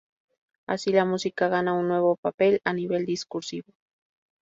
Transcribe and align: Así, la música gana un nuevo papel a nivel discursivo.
Así, 0.65 0.91
la 0.91 1.05
música 1.05 1.47
gana 1.47 1.75
un 1.77 1.87
nuevo 1.87 2.15
papel 2.15 2.59
a 2.65 2.73
nivel 2.73 3.05
discursivo. 3.05 3.71